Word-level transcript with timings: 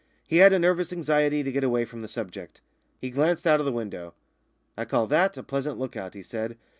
He 0.27 0.37
had 0.37 0.51
a 0.51 0.57
nervous 0.57 0.91
anxiety 0.91 1.43
to 1.43 1.51
get 1.51 1.63
away 1.63 1.85
from 1.85 2.01
the 2.01 2.07
subject. 2.07 2.59
He 2.99 3.11
glanced 3.11 3.45
out 3.45 3.59
of 3.59 3.67
the 3.67 3.71
window. 3.71 4.15
"I 4.75 4.83
call 4.83 5.05
that 5.05 5.37
a 5.37 5.43
pleasant 5.43 5.77
lookout," 5.77 6.15
he 6.15 6.23
said. 6.23 6.57